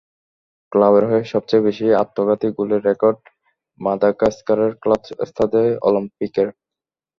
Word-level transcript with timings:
ক্লাবের 0.71 1.03
হয়ে 1.09 1.23
সবচেয়ে 1.33 1.65
বেশি 1.67 1.85
আত্মঘাতী 2.03 2.47
গোলের 2.57 2.81
রেকর্ড 2.89 3.19
মাদাগাস্কারের 3.81 4.71
ক্লাব 4.81 5.01
স্তাদে 5.29 5.63
অলিম্পিকের। 5.87 6.47